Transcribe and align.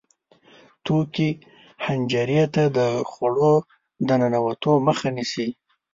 توکې 0.85 1.29
حنجرې 1.85 2.43
ته 2.53 2.63
د 2.77 2.79
خوړو 3.11 3.53
د 4.07 4.09
ننوتو 4.21 4.71
مخه 4.87 5.07
نیسي. 5.15 5.47